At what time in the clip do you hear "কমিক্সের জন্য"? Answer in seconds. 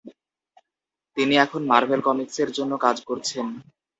2.07-2.73